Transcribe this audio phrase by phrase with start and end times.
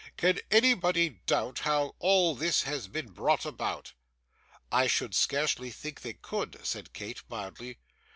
[0.17, 3.93] Can anybody doubt how all this has been brought about?'
[4.71, 7.77] 'I should scarcely think they could,' said Kate mildly.